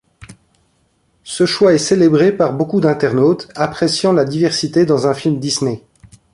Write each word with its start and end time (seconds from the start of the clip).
Ce 1.23 1.45
choix 1.45 1.75
est 1.75 1.77
célébré 1.77 2.31
par 2.31 2.53
beaucoup 2.53 2.81
d'internautes, 2.81 3.49
appréciant 3.53 4.13
la 4.13 4.25
diversité 4.25 4.83
dans 4.83 5.05
un 5.05 5.13
film 5.13 5.37
Disney. 5.39 5.83